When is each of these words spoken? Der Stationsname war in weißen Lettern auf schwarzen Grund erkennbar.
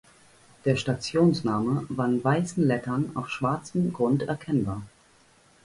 Der 0.65 0.77
Stationsname 0.77 1.85
war 1.89 2.07
in 2.07 2.23
weißen 2.23 2.65
Lettern 2.65 3.11
auf 3.15 3.29
schwarzen 3.29 3.93
Grund 3.93 4.23
erkennbar. 4.23 4.81